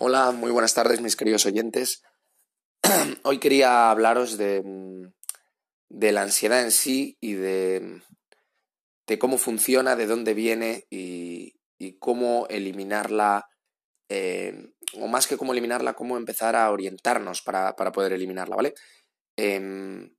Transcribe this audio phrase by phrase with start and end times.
[0.00, 2.04] Hola, muy buenas tardes mis queridos oyentes.
[3.24, 4.62] Hoy quería hablaros de,
[5.88, 8.00] de la ansiedad en sí y de,
[9.08, 13.48] de, cómo funciona, de dónde viene y, y cómo eliminarla,
[14.08, 18.74] eh, o más que cómo eliminarla, cómo empezar a orientarnos para, para poder eliminarla, ¿vale?
[19.36, 20.12] Eh,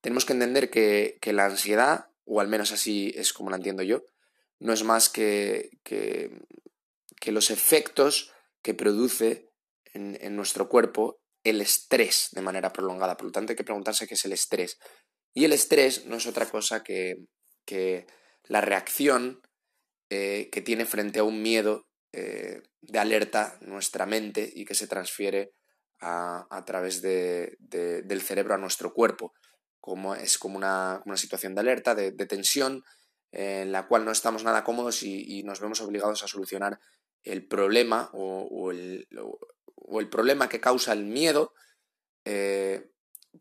[0.00, 3.84] tenemos que entender que, que, la ansiedad, o al menos así es como la entiendo
[3.84, 4.02] yo,
[4.58, 6.32] no es más que, que
[7.30, 8.32] los efectos
[8.62, 9.50] que produce
[9.92, 13.16] en, nuestro cuerpo el estrés de manera prolongada.
[13.16, 14.78] Por lo tanto, hay que preguntarse qué es el estrés.
[15.34, 17.16] Y el estrés no es otra cosa que,
[18.44, 19.40] la reacción
[20.10, 24.86] eh, que tiene frente a un miedo eh, de alerta nuestra mente y que se
[24.86, 25.52] transfiere
[26.00, 29.32] a, través de, de, del cerebro a nuestro cuerpo.
[29.80, 32.84] Como, es como una, situación de alerta, de, tensión,
[33.32, 36.78] eh, en la cual no estamos nada cómodos y nos vemos obligados a solucionar
[37.24, 39.06] el problema o, el,
[39.76, 41.52] o, el, problema que causa el miedo
[42.24, 42.90] eh,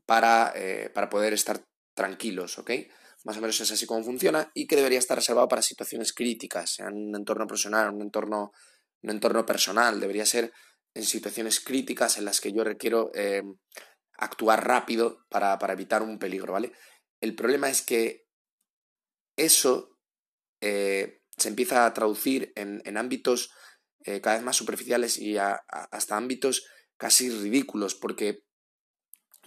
[0.05, 2.71] para, eh, para, poder estar tranquilos, ¿ok?
[3.23, 6.71] Más o menos es así como funciona y que debería estar reservado para situaciones críticas,
[6.71, 8.51] sea en un entorno profesional, un entorno,
[9.03, 10.51] un entorno personal, debería ser
[10.93, 13.43] en situaciones críticas en las que yo requiero eh,
[14.17, 16.71] actuar rápido para, para, evitar un peligro, ¿vale?
[17.21, 18.27] El problema es que
[19.37, 19.97] eso
[20.61, 23.51] se empieza a traducir en, en ámbitos
[24.05, 26.65] eh, cada vez más superficiales y hasta ámbitos
[26.97, 28.43] casi ridículos, porque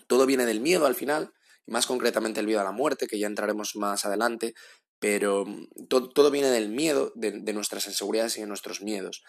[0.06, 1.32] todo viene del miedo al final,
[1.66, 4.54] y más concretamente el miedo a la muerte, que ya entraremos más adelante,
[4.98, 9.22] pero mm, to, todo viene del miedo, de, nuestras inseguridades y de nuestros miedos.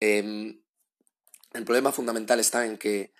[0.00, 0.54] Eh,
[1.52, 3.12] el problema fundamental está en que,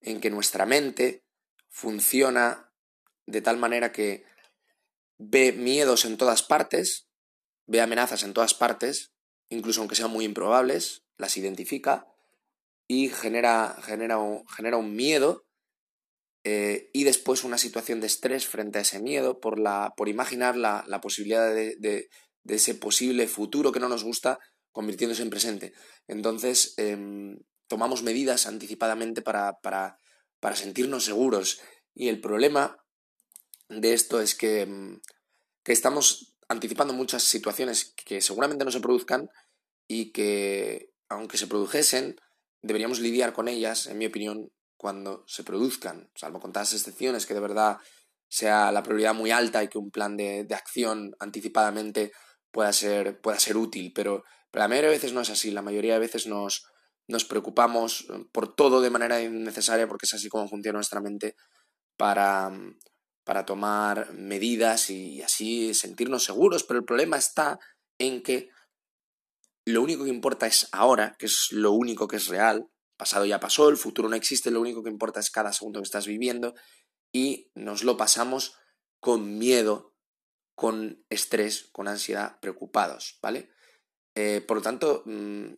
[0.00, 1.24] en que nuestra mente
[1.68, 2.72] funciona
[3.26, 4.24] de tal manera que
[5.18, 7.08] ve miedos en todas partes,
[7.66, 9.13] ve amenazas en todas partes,
[9.48, 12.06] incluso aunque sean muy improbables, las identifica
[12.86, 15.46] y genera, genera, un, genera un miedo
[16.44, 20.56] eh, y después una situación de estrés frente a ese miedo por, la, por imaginar
[20.56, 22.08] la, la posibilidad de, de,
[22.46, 24.38] ese posible futuro que no nos gusta
[24.70, 25.72] convirtiéndose en presente.
[26.06, 27.38] Entonces, eh,
[27.68, 29.98] tomamos medidas anticipadamente para, para,
[30.40, 31.62] para sentirnos seguros
[31.94, 32.84] y el problema
[33.68, 34.98] de esto es que,
[35.62, 39.28] que estamos anticipando muchas situaciones que seguramente no se produzcan
[39.88, 42.16] y que, aunque se produjesen,
[42.62, 47.34] deberíamos lidiar con ellas, en mi opinión, cuando se produzcan, salvo con las excepciones que
[47.34, 47.78] de verdad
[48.28, 52.12] sea la prioridad muy alta y que un plan de, de acción anticipadamente
[52.50, 55.62] pueda ser, pueda ser útil, pero, pero la mayoría de veces no es así, la
[55.62, 56.66] mayoría de veces nos,
[57.06, 61.36] nos preocupamos por todo de manera innecesaria porque es así como funciona nuestra mente
[61.96, 62.50] para,
[63.24, 67.58] para tomar medidas y así sentirnos seguros, pero el problema está
[67.98, 68.50] en que
[69.66, 72.68] lo único que importa es ahora, que es lo único que es real,
[72.98, 75.84] pasado ya pasó, el futuro no existe, lo único que importa es cada segundo que
[75.84, 76.54] estás viviendo
[77.12, 78.56] y nos lo pasamos
[79.00, 79.94] con miedo,
[80.54, 83.50] con estrés, con ansiedad, preocupados, ¿vale?
[84.14, 85.54] Eh, por lo tanto, mmm,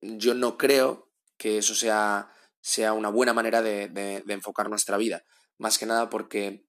[0.00, 5.24] yo no creo que eso sea, sea una buena manera de enfocar nuestra vida,
[5.58, 6.67] más que nada porque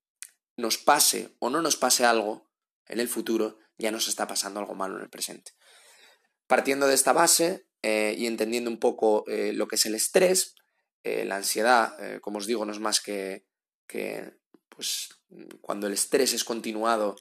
[0.60, 2.50] nos pase o no nos pase algo
[2.86, 5.52] en el futuro, ya nos está pasando algo malo en el presente.
[6.48, 10.56] Partiendo de esta base eh, y entendiendo un poco eh, lo que es el estrés,
[11.04, 13.46] eh, la ansiedad, como os digo, no es más que,
[13.88, 14.34] que
[14.68, 15.10] pues,
[15.62, 17.16] cuando el estrés es continuado,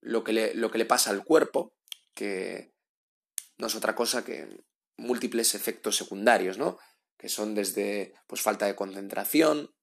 [0.00, 1.74] lo, que le, lo que le pasa al cuerpo,
[2.14, 2.72] que
[3.58, 4.48] no es otra cosa que
[4.96, 6.78] múltiples efectos secundarios, ¿no?
[7.18, 9.74] Que son desde pues, falta de concentración,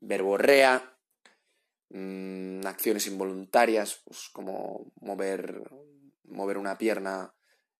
[0.00, 0.93] verborrea,
[1.90, 5.62] mmm, acciones involuntarias, pues como mover,
[6.24, 7.34] mover una pierna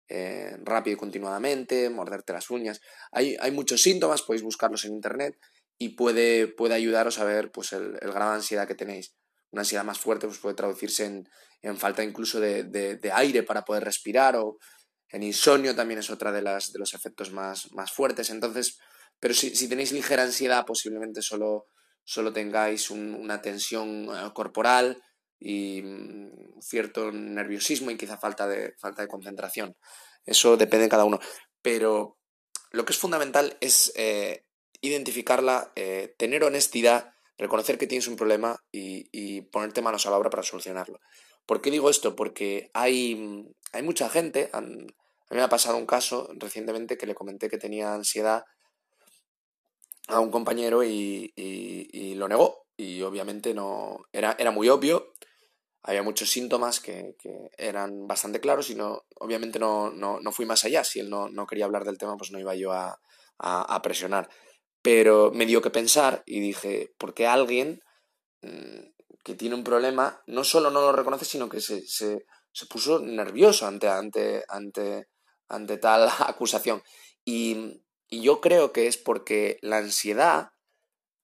[0.09, 2.81] eh, rápido y continuadamente, morderte las uñas.
[3.13, 5.39] Hay, hay, muchos síntomas, podéis buscarlos en internet
[5.79, 9.15] y puede, puede ayudaros a ver pues, el, el, grado de ansiedad que tenéis.
[9.51, 11.29] Una ansiedad más fuerte pues, puede traducirse en,
[11.63, 14.59] en falta incluso de, de, de, aire para poder respirar o
[15.09, 18.31] en insomnio también es otra de, las, de los efectos más, más fuertes.
[18.31, 18.79] Entonces,
[19.19, 21.69] pero si, si tenéis ligera ansiedad, posiblemente solo
[22.05, 25.03] solo tengáis un, una tensión uh, corporal
[25.39, 26.31] y um,
[26.61, 29.77] cierto nerviosismo y quizá falta de, falta de concentración.
[30.25, 31.19] Eso depende de cada uno.
[31.63, 32.19] Pero
[32.71, 34.45] lo que es fundamental es eh,
[34.81, 40.19] identificarla, eh, tener honestidad, reconocer que tienes un problema y, y, ponerte manos a la
[40.19, 41.01] obra para solucionarlo.
[41.47, 42.15] ¿Por qué digo esto?
[42.17, 44.87] Porque hay, hay mucha gente, a mí
[45.31, 48.45] me ha pasado un caso recientemente que le comenté que tenía ansiedad
[50.09, 52.67] a un compañero y, y, lo negó.
[52.77, 54.05] Y obviamente no.
[54.13, 55.13] Era, era muy obvio.
[55.83, 57.17] había muchos síntomas que,
[57.57, 59.93] eran bastante claros y no, obviamente no,
[60.33, 60.85] fui más allá.
[60.85, 62.99] Si él no, quería hablar del tema, pues no iba yo a,
[63.83, 64.29] presionar.
[64.83, 67.81] Pero me dio que pensar y dije, ¿por qué alguien
[68.43, 68.93] mm,
[69.25, 72.27] que tiene un problema no solo no lo reconoce, sino que se, se,
[72.69, 75.09] puso nervioso ante, ante, ante,
[75.49, 76.83] ante tal acusación?
[77.25, 80.53] Y, y yo creo que es porque la ansiedad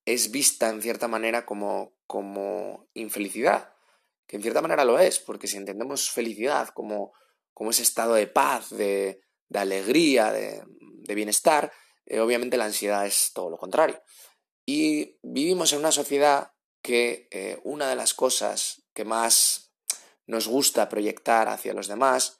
[0.05, 3.71] es vista en cierta manera como, como infelicidad
[4.31, 7.11] que en cierta manera lo es, porque si entendemos felicidad como,
[7.53, 9.19] como ese estado de paz, de,
[9.53, 10.63] alegría, de,
[11.13, 11.69] bienestar,
[12.05, 14.01] eh, obviamente la ansiedad es todo lo contrario.
[14.65, 19.73] Y vivimos en una sociedad que eh, una de las cosas que más
[20.27, 22.39] nos gusta proyectar hacia los demás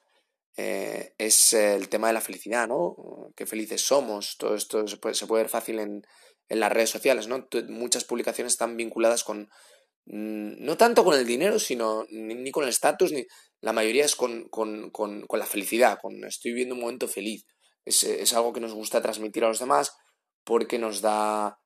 [0.56, 2.96] eh, es el tema de la felicidad, ¿no?
[3.36, 6.02] Qué felices somos, todo esto se puede, se puede ver fácil en,
[6.48, 7.48] en las redes sociales, ¿no?
[7.68, 9.48] Muchas publicaciones están vinculadas con,
[10.06, 13.24] Mm, no tanto con el dinero, sino ni, con el estatus, ni
[13.60, 17.46] la mayoría es con, con, con, con, la felicidad, con estoy viviendo un momento feliz.
[17.84, 19.92] Es, es, algo que nos gusta transmitir a los demás
[20.44, 21.58] porque nos da,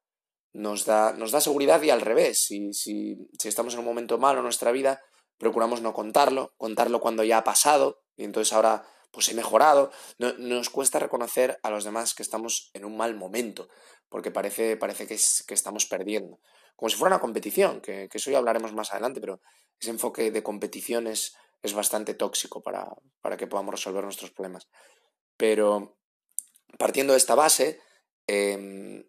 [0.52, 2.44] nos da, nos da seguridad y al revés.
[2.44, 5.00] Si, si, si estamos en un momento malo en nuestra vida,
[5.38, 9.90] procuramos no contarlo, contarlo cuando ya ha pasado y entonces ahora pues he mejorado.
[10.18, 13.68] No, nos cuesta reconocer a los demás que estamos en un mal momento
[14.08, 16.40] porque parece, parece que, estamos perdiendo
[16.76, 19.40] como si fuera una competición, que, eso ya hablaremos más adelante, pero
[19.80, 21.34] ese enfoque de competición es,
[21.74, 22.86] bastante tóxico para,
[23.36, 24.68] que podamos resolver nuestros problemas.
[25.36, 25.98] Pero
[26.78, 27.80] partiendo de esta base,
[28.28, 29.04] em,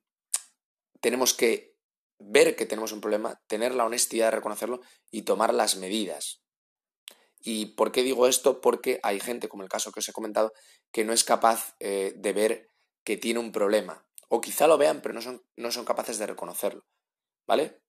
[0.99, 1.77] tenemos que
[2.17, 4.81] ver que tenemos un problema, tener la honestidad de reconocerlo
[5.11, 6.41] y tomar las medidas.
[7.49, 8.59] ¿Y por qué digo esto?
[8.59, 10.51] Porque hay gente, como el caso que os he comentado,
[10.91, 12.71] que no es capaz eh, de ver
[13.05, 14.05] que tiene un problema.
[14.27, 16.83] O quizá lo vean, pero no son, no son capaces de reconocerlo.
[17.47, 17.81] ¿vale?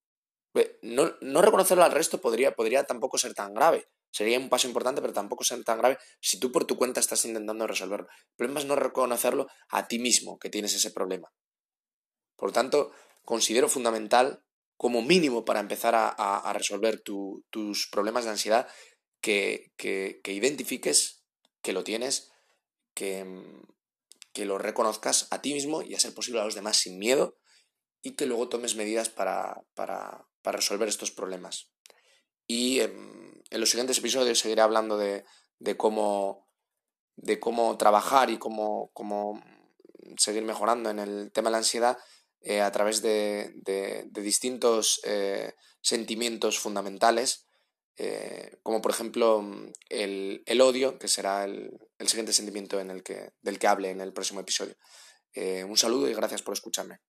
[0.82, 3.88] No, no reconocerlo al resto podría, podría tampoco ser tan grave.
[4.12, 7.25] Sería un paso importante, pero tampoco ser tan grave si tú por tu cuenta estás
[7.25, 8.06] intentando resolverlo.
[8.06, 11.32] El problema es no reconocerlo a ti mismo que tienes ese problema.
[12.37, 12.93] Por lo tanto,
[13.25, 14.44] considero fundamental,
[14.76, 18.69] como mínimo para empezar a, resolver tus problemas de ansiedad,
[19.20, 21.25] que, que, identifiques
[21.62, 22.31] que lo tienes,
[22.94, 23.25] que,
[24.32, 27.37] que lo reconozcas a ti mismo y a ser posible a los demás sin miedo
[28.03, 31.70] y que luego tomes medidas para, para, para resolver estos problemas.
[32.47, 35.25] Y en, los siguientes episodios seguiré hablando de,
[35.59, 36.47] de, cómo,
[37.17, 39.43] de cómo trabajar y cómo, cómo
[40.17, 41.99] seguir mejorando en el tema de la ansiedad
[42.41, 47.48] eh, a través de, de, de distintos eh, sentimientos fundamentales,
[47.99, 49.45] eh, como por ejemplo
[49.89, 53.91] el, el odio, que será el, el, siguiente sentimiento en el que, del que hable
[53.91, 54.77] en el próximo episodio.
[55.35, 57.00] un saludo y gracias por escucharme.